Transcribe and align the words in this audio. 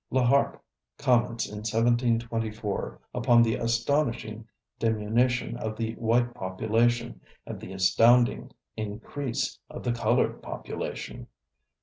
La 0.09 0.23
Harpe 0.25 0.59
comments 0.97 1.47
in 1.47 1.57
1724 1.57 2.99
upon 3.13 3.43
the 3.43 3.53
astonishing 3.53 4.47
diminution 4.79 5.55
of 5.57 5.77
the 5.77 5.93
white 5.93 6.33
population 6.33 7.21
and 7.45 7.59
the 7.59 7.71
astounding 7.71 8.51
increase 8.75 9.59
of 9.69 9.83
the 9.83 9.91
colored 9.93 10.41
population. 10.41 11.27